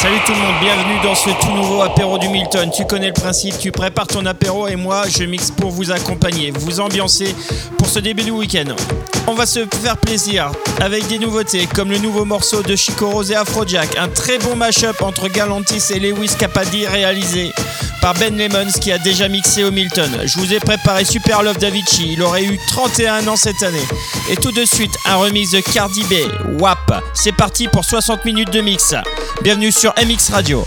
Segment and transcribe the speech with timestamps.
[0.00, 2.70] Salut tout le monde, bienvenue dans ce tout nouveau apéro du Milton.
[2.70, 6.52] Tu connais le principe, tu prépares ton apéro et moi je mixe pour vous accompagner,
[6.52, 7.34] vous ambiancer
[7.76, 8.76] pour ce début de week-end.
[9.26, 13.32] On va se faire plaisir avec des nouveautés comme le nouveau morceau de Chico Rose
[13.32, 17.50] et Afrojack, un très bon mash-up entre Galantis et Lewis Capaldi réalisé
[18.00, 20.10] par Ben Lemons qui a déjà mixé au Milton.
[20.24, 23.86] Je vous ai préparé Super Love Davichi, il aurait eu 31 ans cette année.
[24.30, 26.77] Et tout de suite, un remix de Cardi B, WAP.
[27.14, 28.94] C'est parti pour 60 minutes de mix.
[29.42, 30.64] Bienvenue sur MX Radio.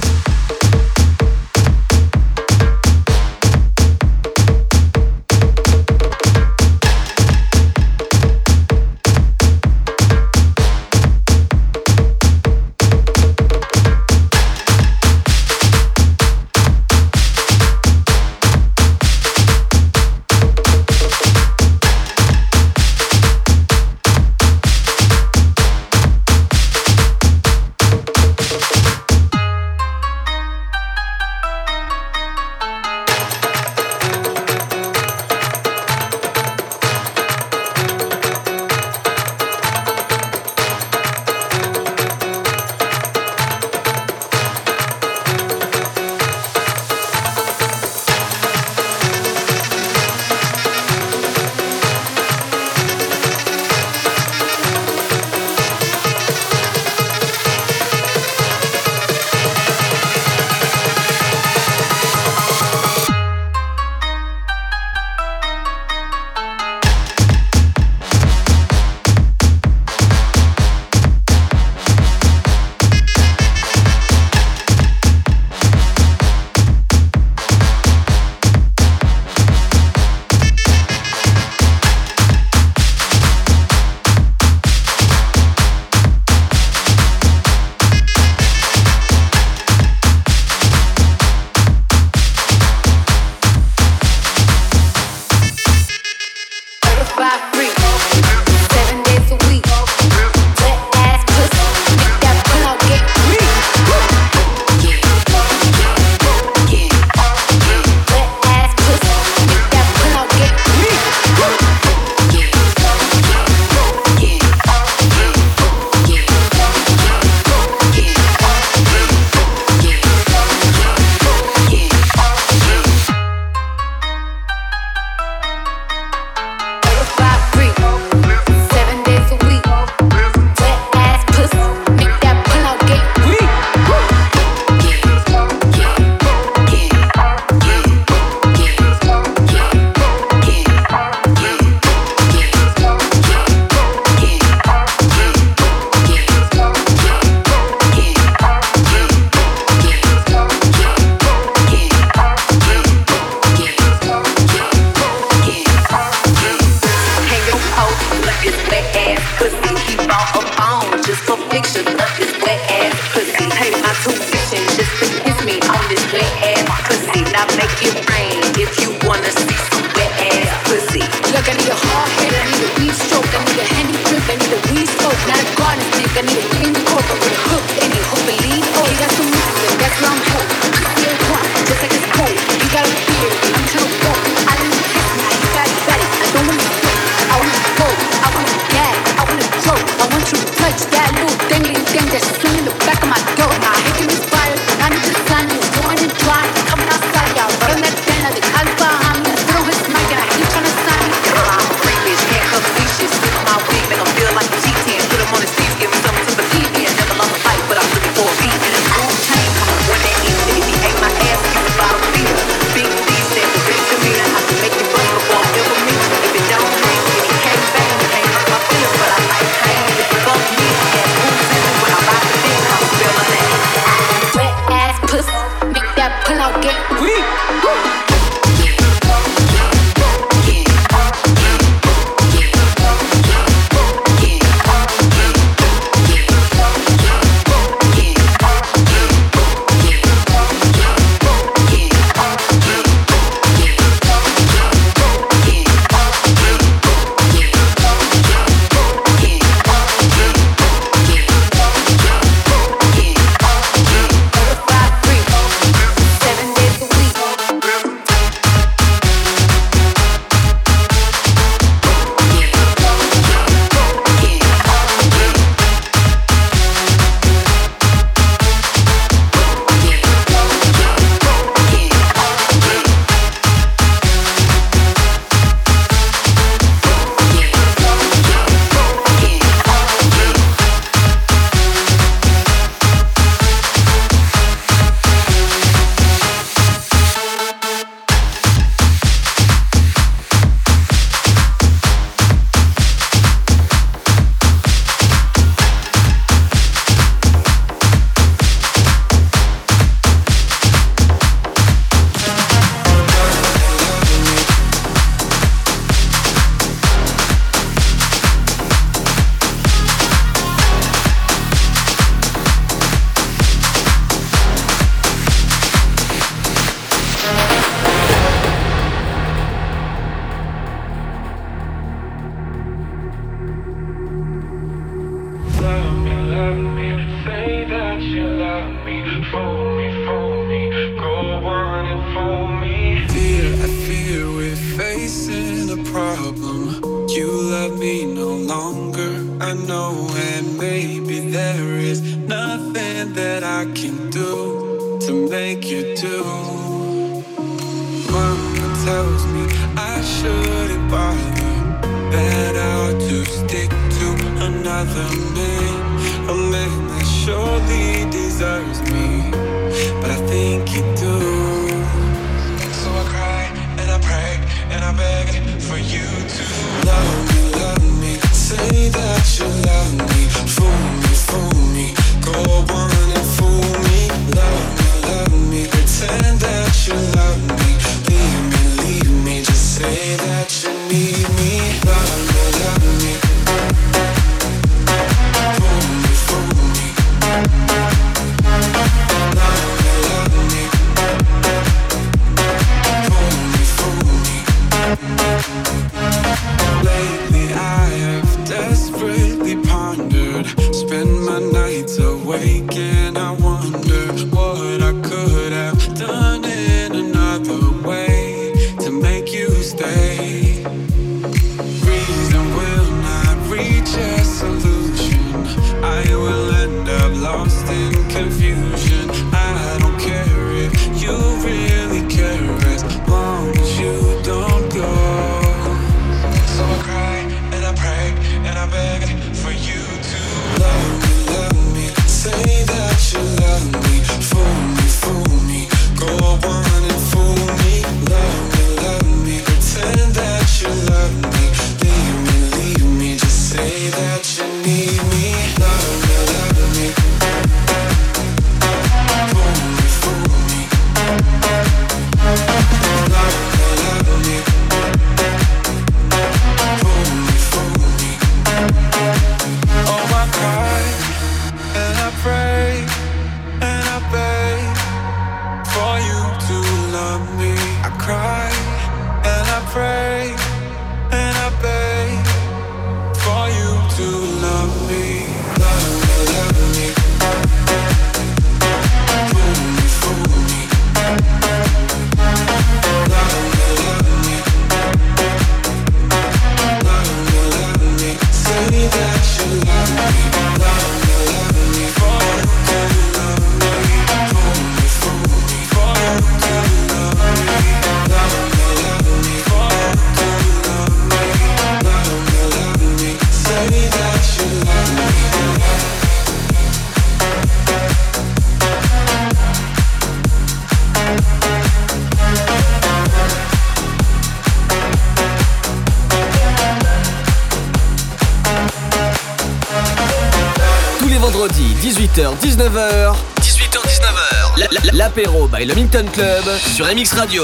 [522.62, 523.16] 18h-19h.
[523.42, 524.94] 18h-19h.
[524.94, 527.44] L'apéro by le Minton Club sur MX Radio.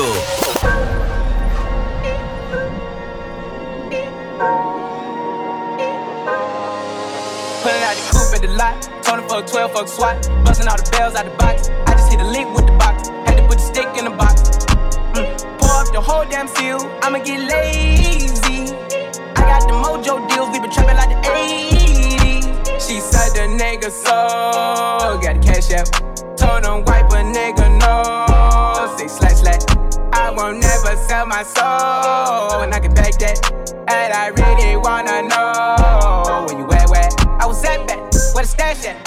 [7.63, 8.89] Pulling out the coupe at the lot.
[9.01, 10.29] Tony fuck 12, fuck SWAT.
[10.45, 11.69] Busting all the bells out the box.
[11.87, 13.09] I just hit a lick with the box.
[13.25, 14.43] Had to put the stick in the box.
[15.17, 15.57] Mm.
[15.57, 16.77] Pour up the whole damn seal.
[17.01, 18.75] I'ma get lazy.
[19.35, 20.49] I got the mojo deals.
[20.53, 22.87] We been trapping like the 80s.
[22.87, 24.16] She said the nigga so.
[25.67, 25.89] Cash.
[26.37, 28.97] Told him wipe a nigga no.
[28.97, 29.63] Say slash slash.
[30.13, 32.61] I won't never sell my soul.
[32.61, 33.51] And I can back that.
[33.89, 37.09] And I really wanna know where you at, where
[37.41, 37.99] I was at back,
[38.33, 39.06] where the stash at.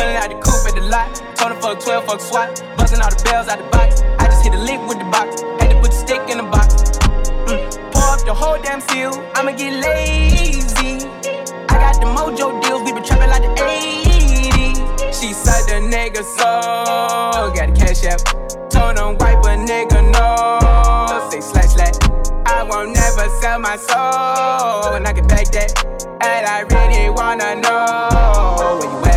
[0.00, 1.14] Forgetting out the coupe at the lot.
[1.36, 2.64] Told her fuck 12, fuck SWAT.
[2.78, 4.00] Busting all the bells out the box.
[4.18, 5.42] I just hit a lick with the box.
[5.60, 6.96] Had to put the stick in the box.
[7.44, 7.68] Mm.
[7.92, 9.12] Pour up the whole damn seal.
[9.36, 11.04] I'ma get lazy.
[11.68, 12.80] I got the mojo deals.
[12.80, 14.80] We been trapping like the 80s.
[15.12, 17.52] She said the nigga so.
[17.52, 18.24] Got the cash out.
[18.72, 21.28] Told him wipe a nigga no.
[21.28, 22.00] Say slash slash.
[22.46, 24.96] I won't never sell my soul.
[24.96, 25.76] And I can back that.
[26.24, 29.09] And I really wanna know where you at,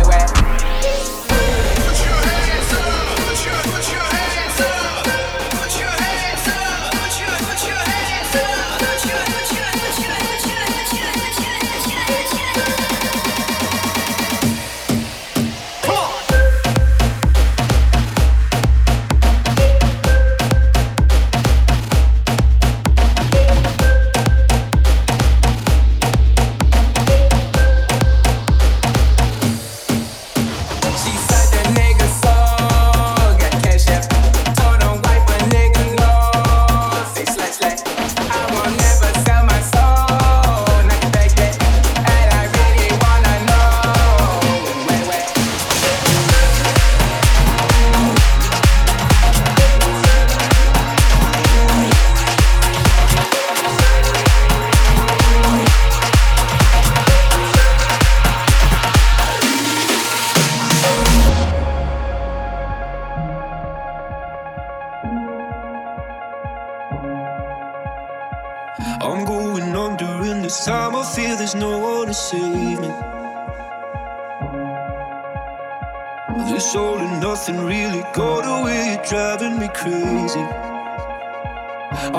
[79.84, 80.44] crazy.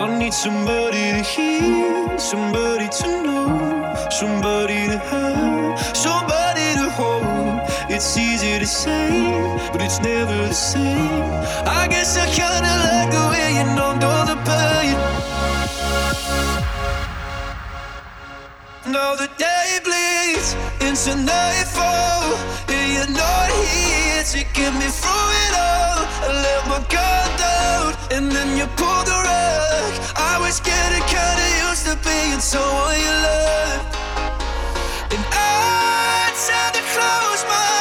[0.02, 7.62] I need somebody to hear, somebody to know, somebody to have, somebody to hold.
[7.90, 9.10] It's easy to say,
[9.72, 11.32] but it's never the same.
[11.80, 13.92] I guess I kinda like the way you know
[14.32, 15.05] the pain.
[18.96, 22.32] Now the day bleeds into nightfall.
[22.72, 26.00] And you're not here to get me through it all.
[26.24, 29.94] I let my guard down, and then you pulled the rug.
[30.16, 33.82] I was getting kinda used to being someone you love.
[35.14, 37.75] And I tend to close my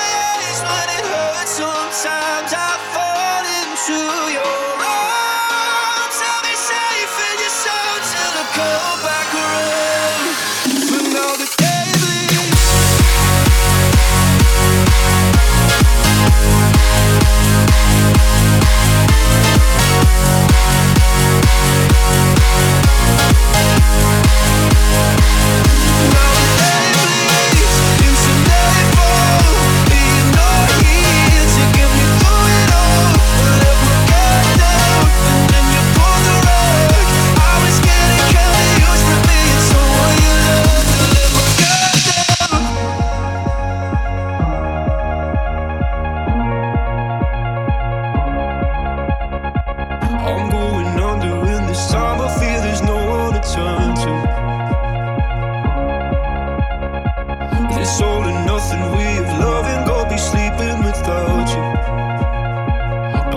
[58.76, 61.64] nothing way of loving, go be sleeping without you.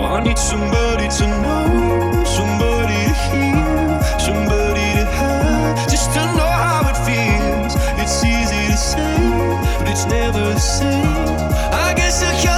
[0.04, 6.88] I need somebody to know, somebody to hear, somebody to have, just to know how
[6.90, 7.74] it feels.
[8.00, 9.16] It's easy to say,
[9.78, 11.06] but it's never the same.
[11.72, 12.57] I guess I kinda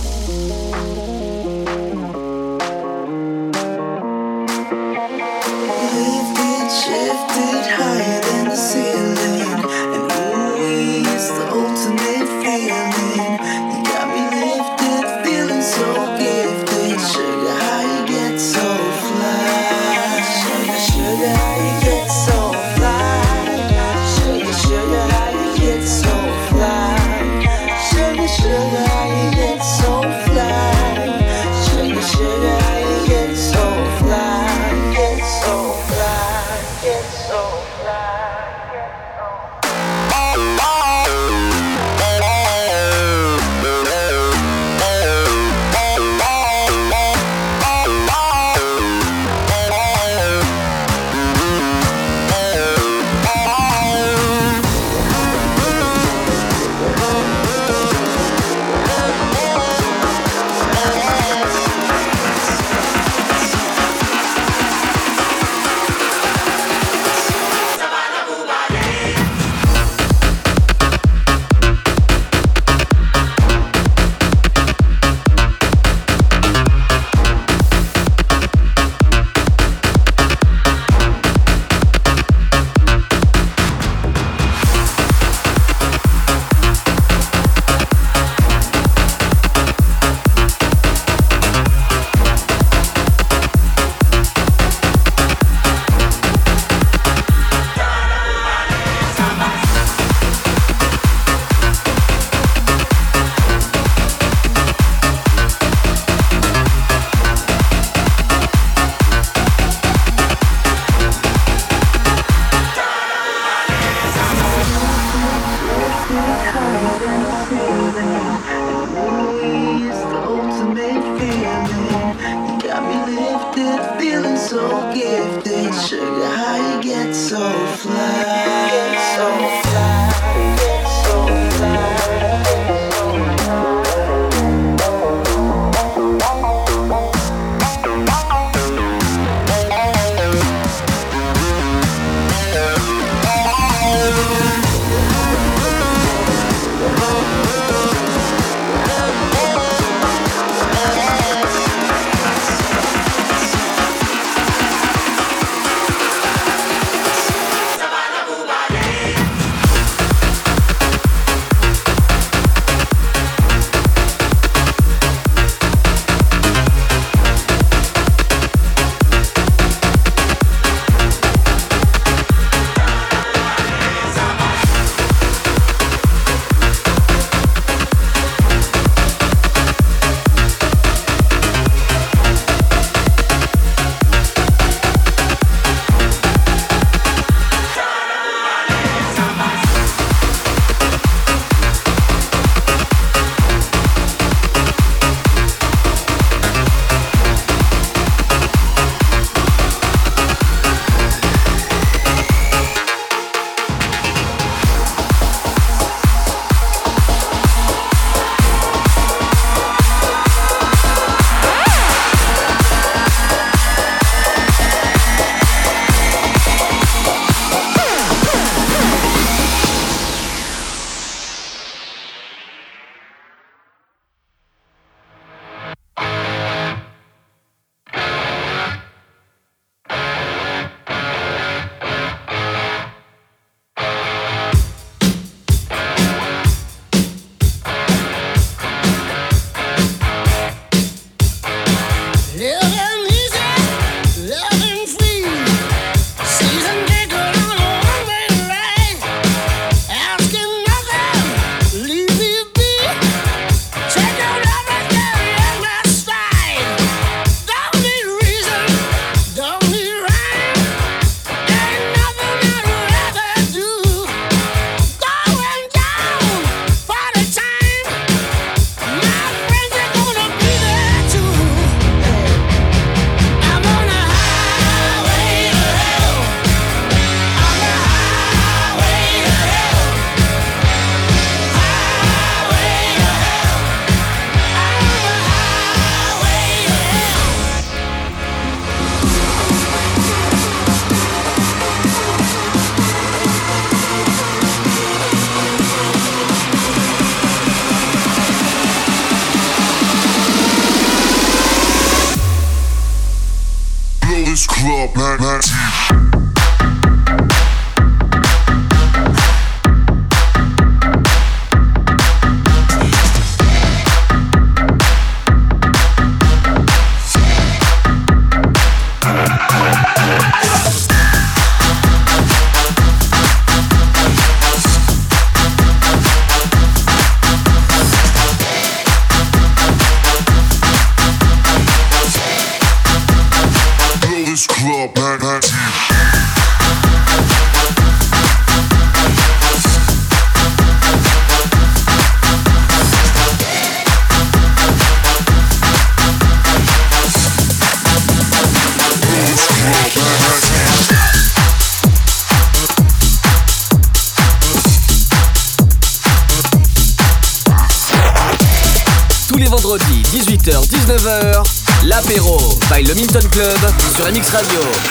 [364.11, 364.90] Sur MX Radio.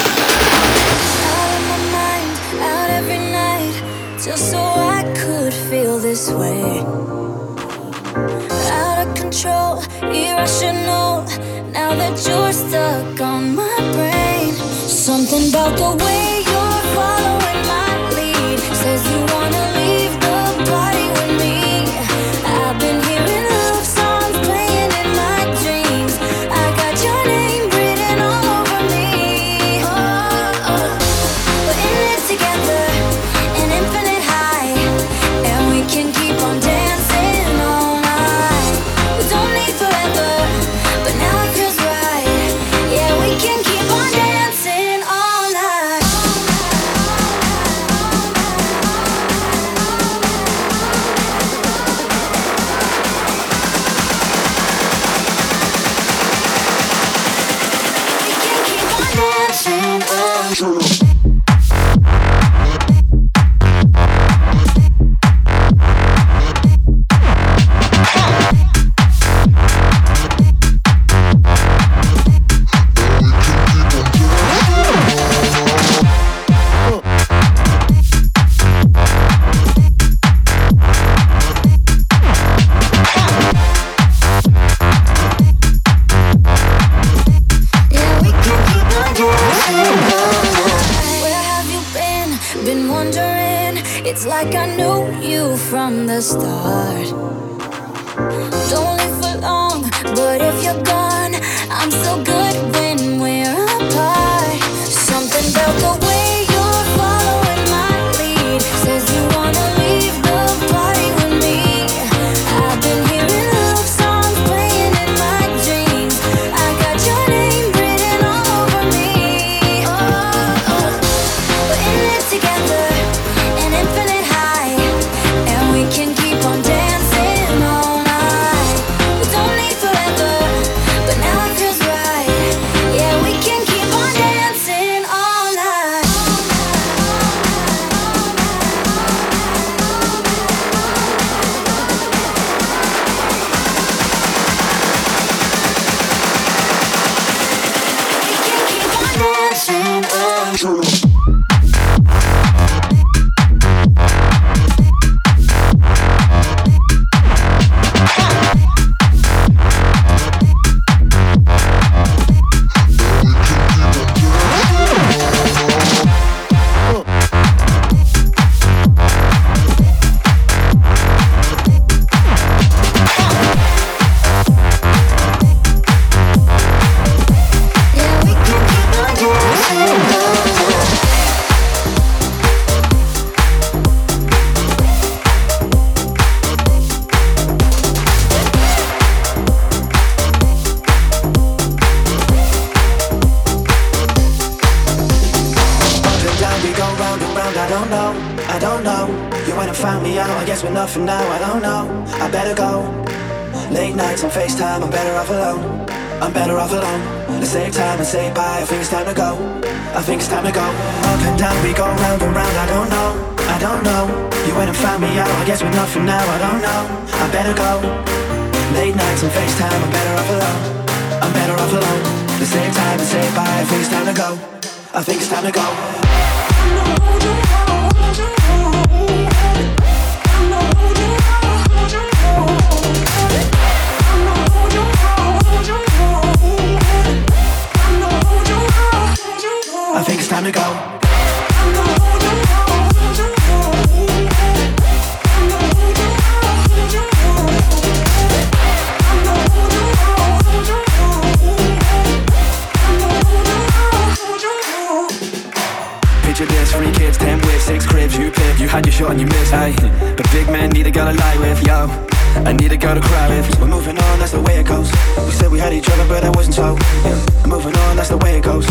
[265.60, 266.72] Had each other, but I wasn't so.
[267.04, 267.44] Yeah.
[267.44, 268.64] I'm moving on, that's the way it goes.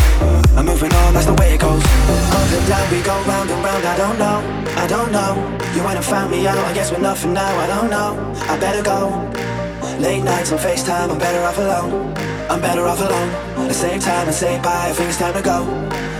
[0.57, 1.83] I'm moving on, that's the way it goes.
[2.33, 3.85] Up and down, we go round and round.
[3.85, 4.37] I don't know,
[4.73, 5.31] I don't know.
[5.75, 7.53] You went and found me out, I guess we're nothing now.
[7.63, 8.09] I don't know,
[8.49, 8.99] I better go.
[10.01, 12.13] Late nights on FaceTime, I'm better off alone.
[12.49, 13.29] I'm better off alone.
[13.67, 14.89] Let's save time and say bye.
[14.89, 15.59] I think it's time to go.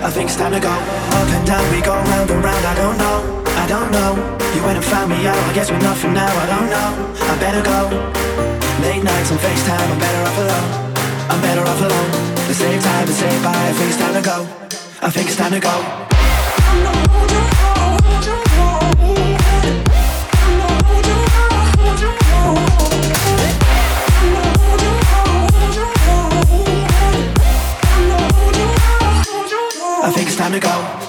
[0.05, 0.69] I think it's time to go.
[0.69, 2.63] Up and down, we go round and round.
[2.65, 3.17] I don't know,
[3.63, 4.11] I don't know.
[4.53, 5.37] You went and found me out.
[5.49, 6.29] I guess we're nothing now.
[6.29, 6.89] I don't know.
[7.31, 8.48] I better go.
[8.81, 10.93] Late nights on FaceTime, I'm better off alone.
[11.29, 12.11] I'm better off alone.
[12.47, 13.51] Let's save time and say bye.
[13.51, 14.47] I think it's time to go.
[15.01, 15.69] I think it's time to go.
[30.01, 31.08] I think it's time to go.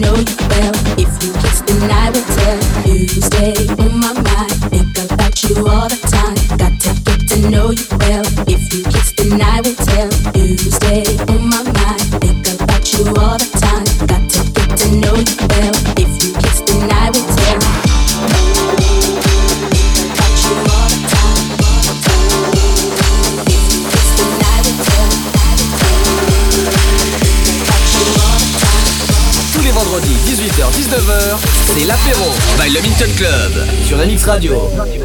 [0.00, 0.39] Know you
[34.30, 34.99] Radio.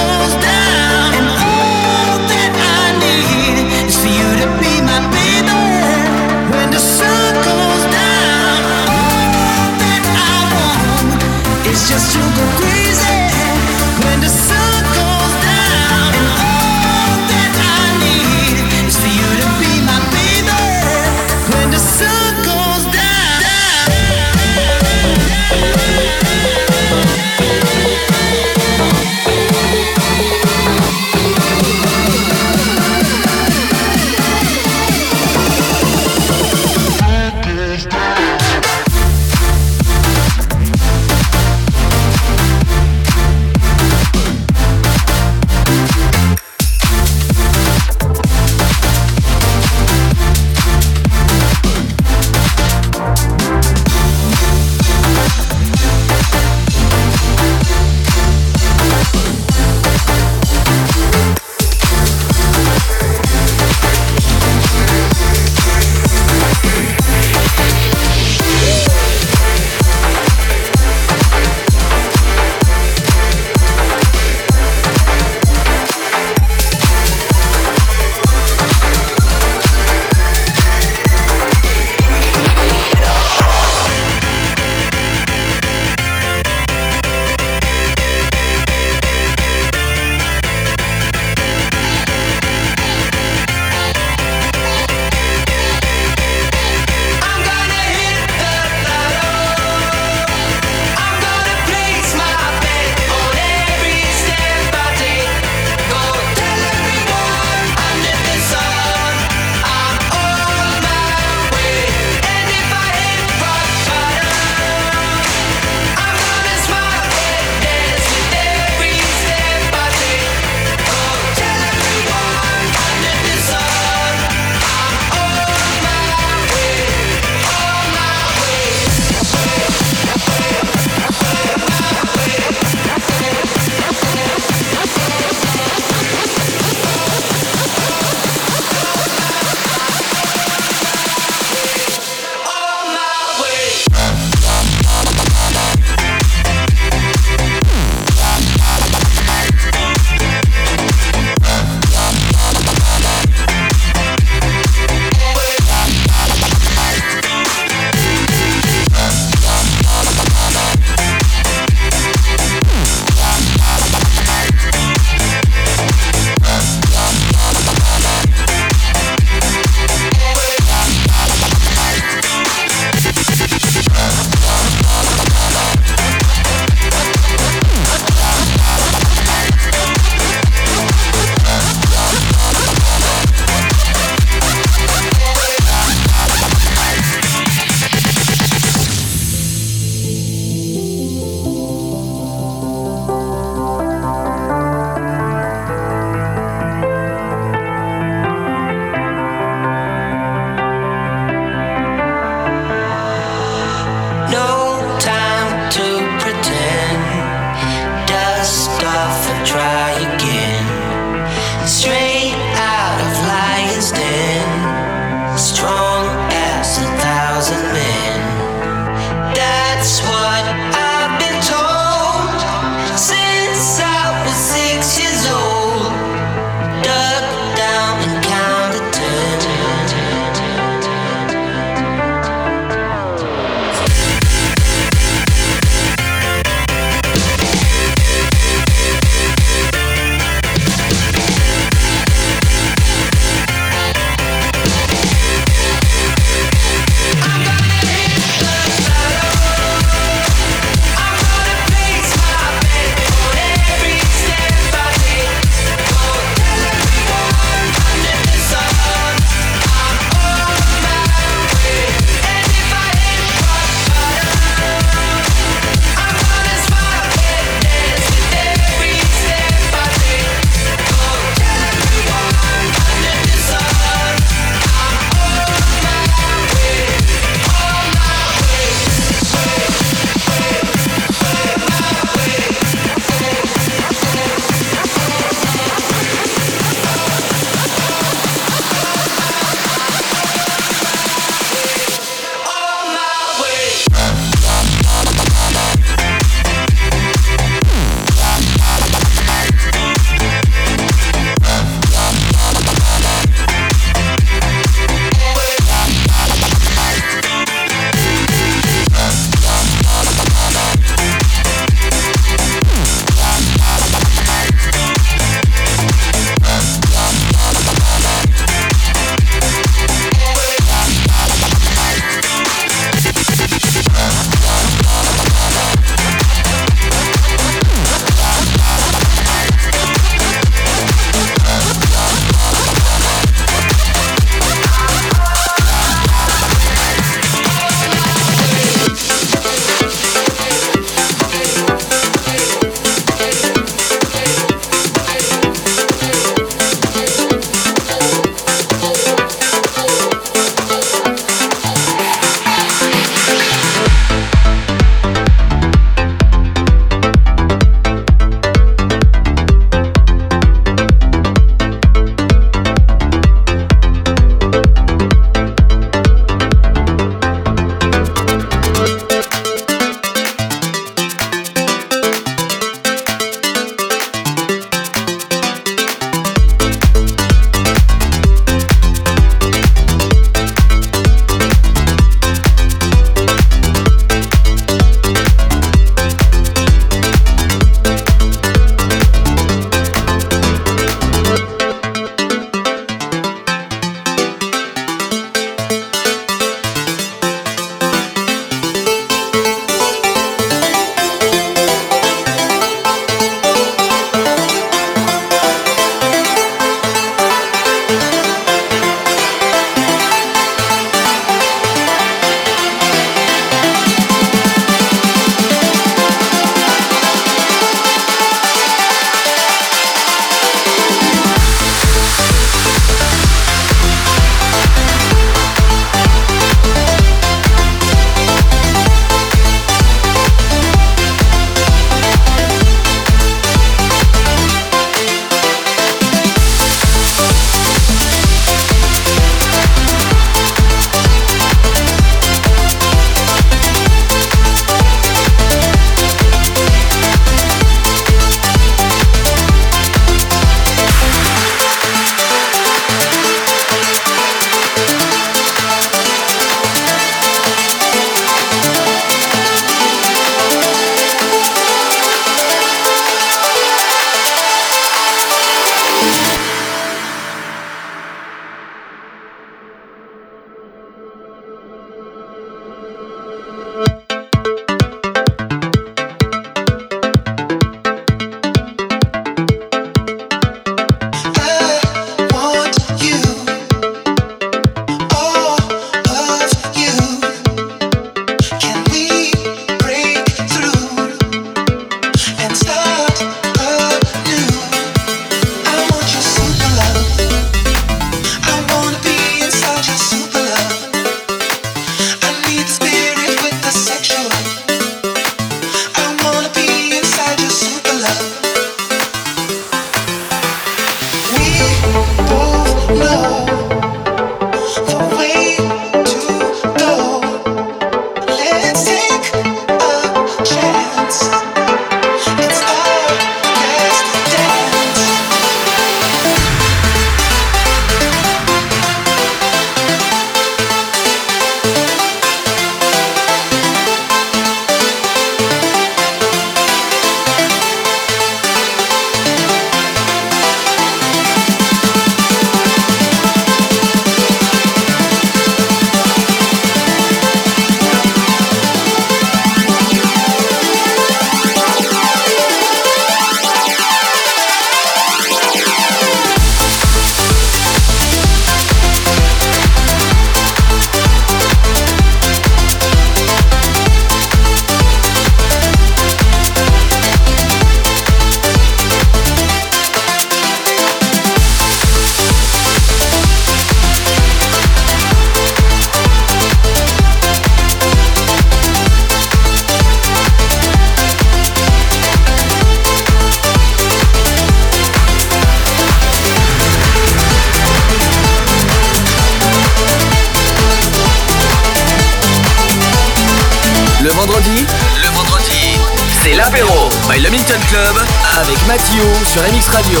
[597.24, 597.96] Le Milton Club
[598.38, 600.00] avec Mathieu sur MX Radio.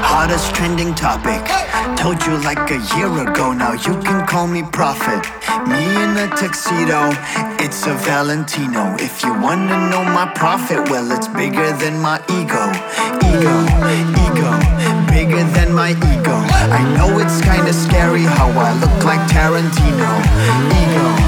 [0.00, 1.42] Hottest trending topic.
[1.96, 5.20] Told you like a year ago now, you can call me prophet.
[5.66, 7.10] Me in a tuxedo,
[7.60, 8.94] it's a Valentino.
[8.98, 12.64] If you wanna know my profit, well, it's bigger than my ego.
[13.28, 13.54] Ego,
[14.24, 14.50] ego,
[15.12, 16.36] bigger than my ego.
[16.72, 20.10] I know it's kinda scary how I look like Tarantino.
[20.82, 21.27] Ego,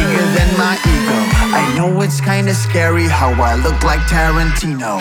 [0.00, 1.18] bigger than my ego.
[1.60, 4.92] I know it's kinda scary how I look like Tarantino.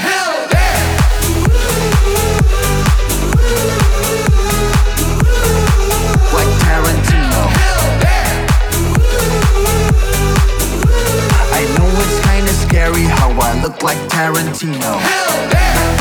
[6.36, 7.43] like Tarantino.
[11.60, 14.91] I know it's kinda scary how I look like Tarantino.
[15.30, 15.99] Like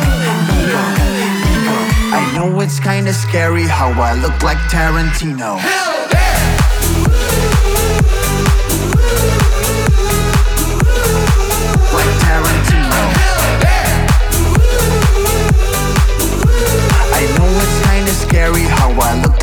[1.50, 1.76] Ego
[2.12, 5.99] I know it's kinda scary how I look like Tarantino.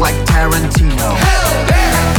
[0.00, 1.16] like Tarantino.
[1.16, 2.15] Hell yeah!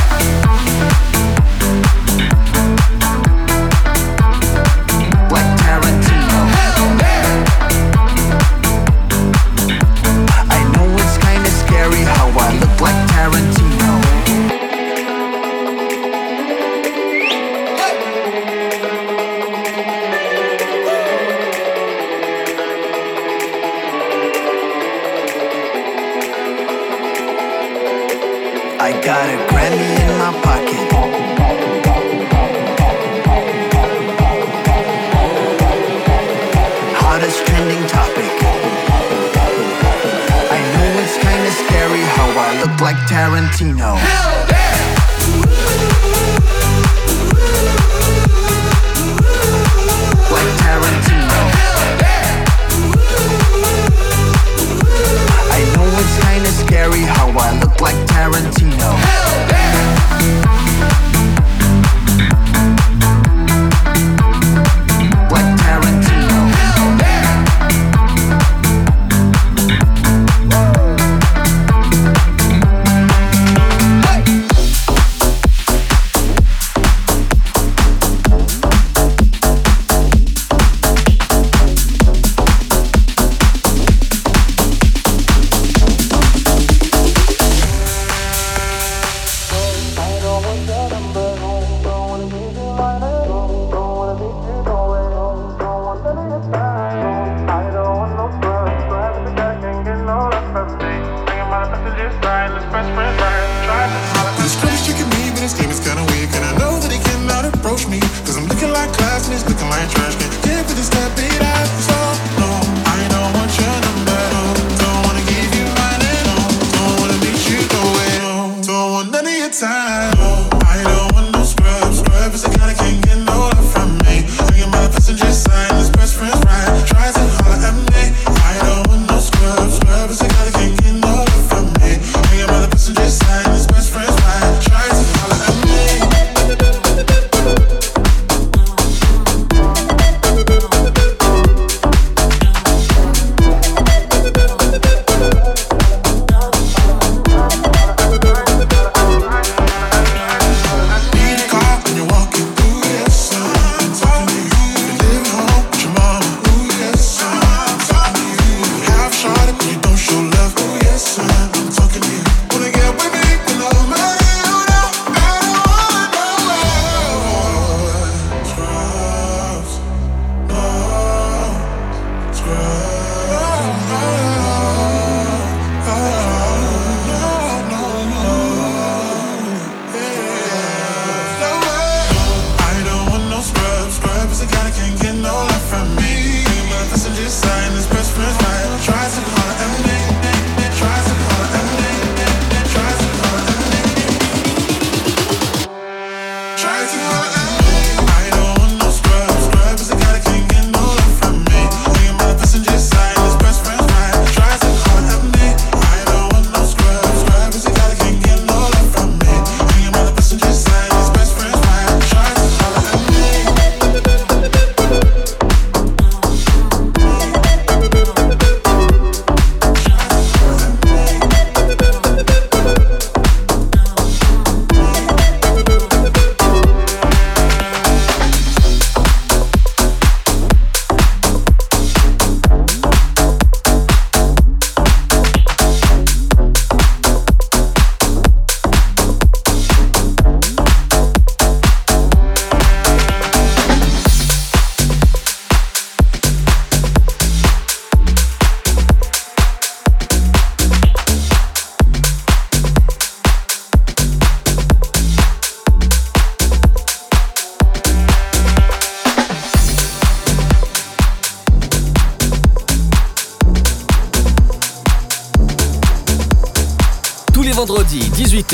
[119.60, 120.16] Time.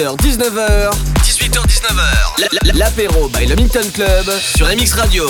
[0.03, 0.91] 18h-19h.
[1.23, 2.77] 18h-19h.
[2.77, 5.25] L'apéro by le Minton Club sur MX Radio.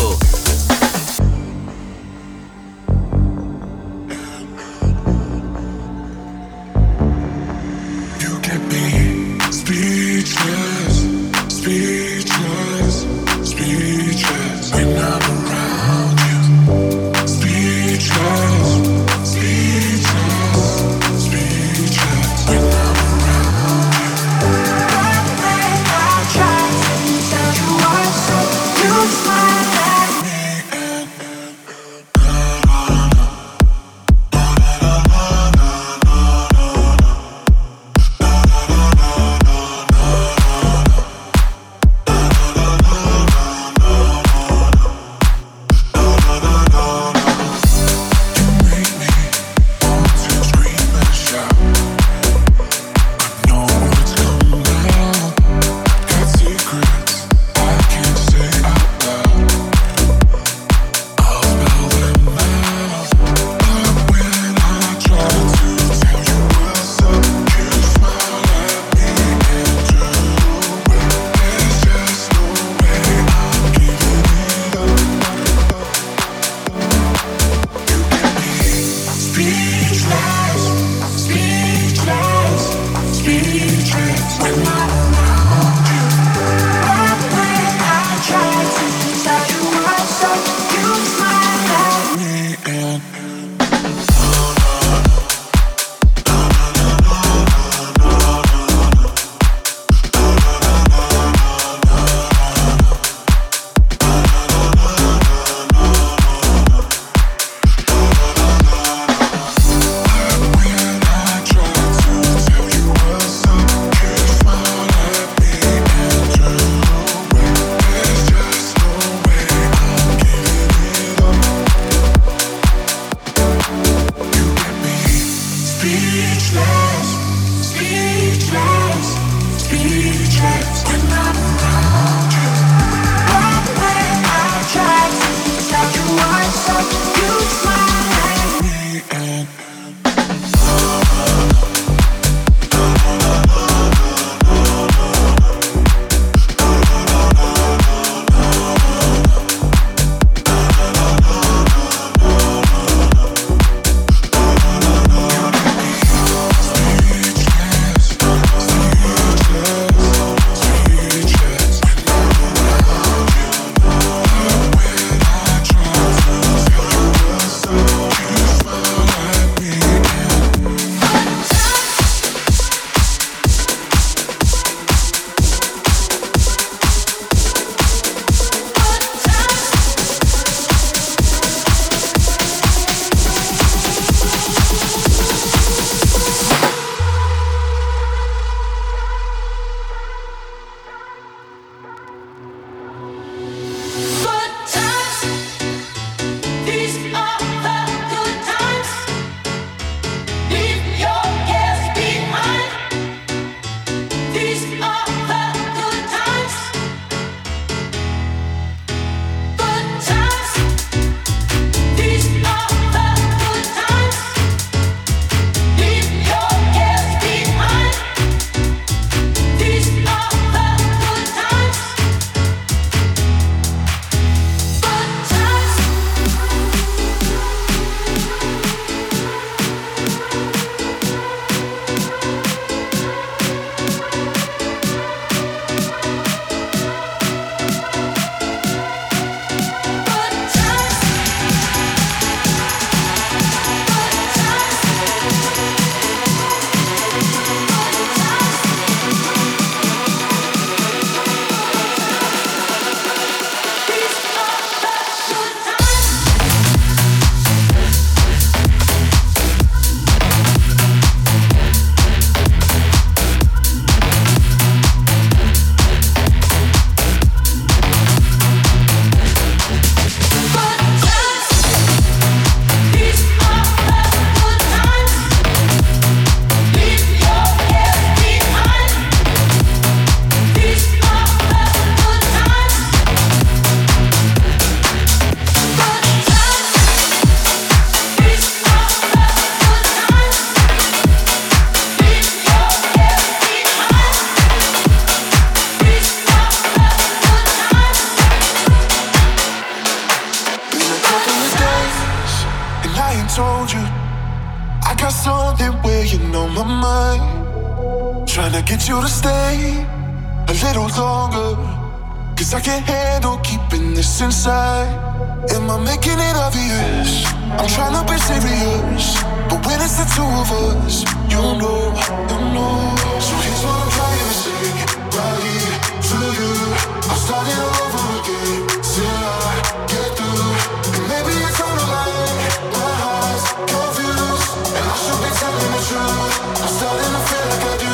[336.74, 337.94] starting to feel like I do.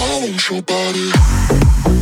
[0.00, 2.01] I want your body.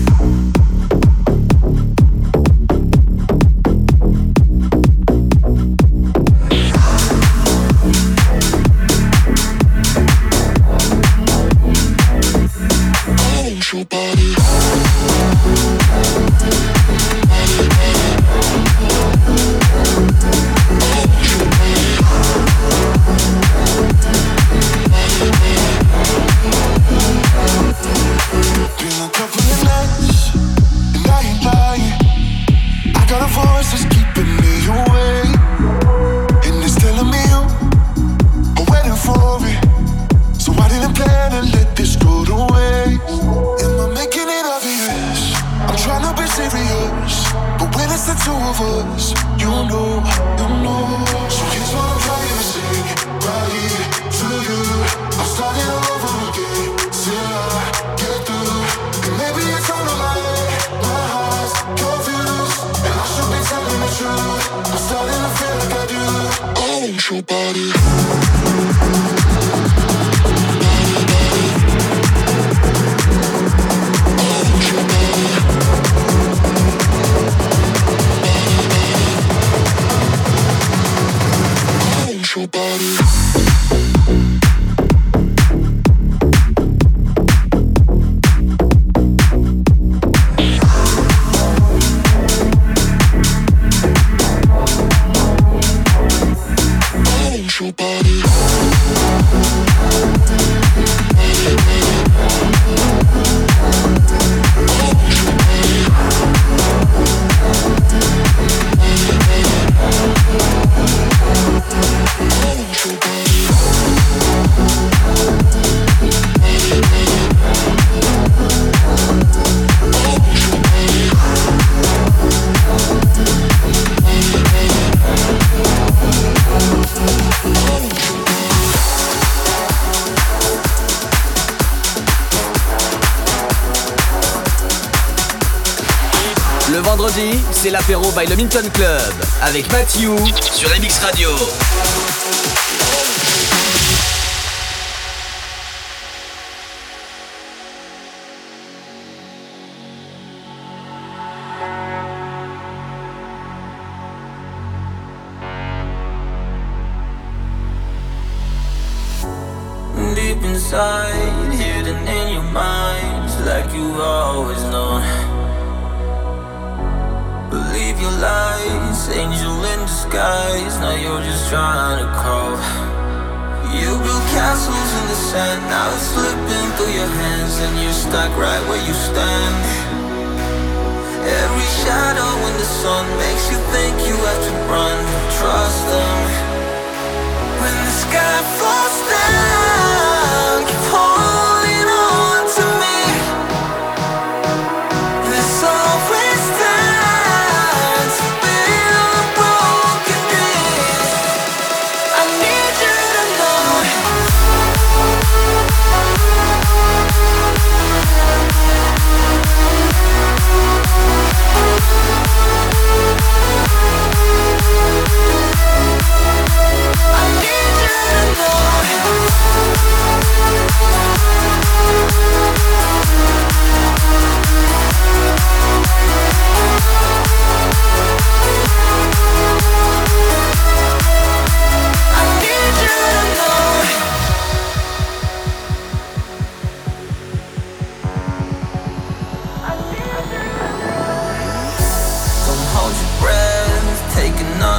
[137.63, 140.17] c'est l'apéro by le Minton Club avec Matthew
[140.51, 141.29] sur MX Radio.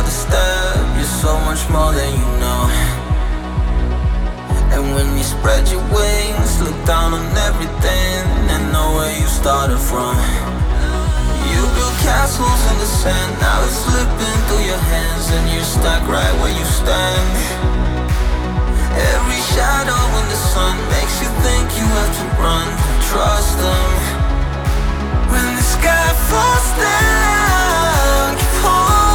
[0.01, 2.61] another step You're so much more than you know.
[4.73, 9.77] And when you spread your wings Look down on everything And know where you started
[9.77, 10.15] from.
[11.51, 16.01] You build castles in the sand Now it's slipping through your hands And you're stuck
[16.07, 17.29] right where you stand.
[19.13, 22.67] Every shadow in the sun Makes you think you have to run
[23.09, 23.91] Trust them.
[25.29, 29.10] When the sky falls down Keep holding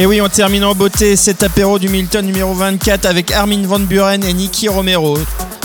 [0.00, 3.80] Et oui, on termine en beauté cet apéro du Milton numéro 24 avec Armin Van
[3.80, 5.18] Buren et Nicky Romero.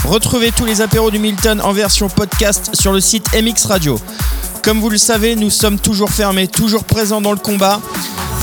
[0.05, 3.99] Retrouvez tous les apéros du Milton en version podcast sur le site MX Radio.
[4.63, 7.81] Comme vous le savez, nous sommes toujours fermés, toujours présents dans le combat.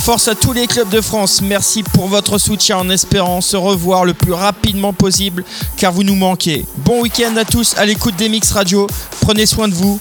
[0.03, 4.05] Force à tous les clubs de France, merci pour votre soutien en espérant se revoir
[4.05, 5.45] le plus rapidement possible
[5.79, 6.67] car vous nous manquez.
[6.77, 8.87] Bon week-end à tous à l'écoute d'MX Radio,
[9.23, 9.99] prenez soin de vous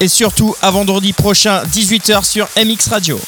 [0.00, 3.20] et surtout à vendredi prochain 18h sur MX Radio.